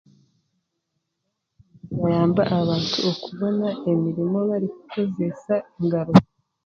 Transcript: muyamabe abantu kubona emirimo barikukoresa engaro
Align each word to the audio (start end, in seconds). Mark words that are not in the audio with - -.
muyamabe 1.95 2.43
abantu 2.61 3.03
kubona 3.23 3.67
emirimo 3.91 4.39
barikukoresa 4.49 5.55
engaro 5.79 6.13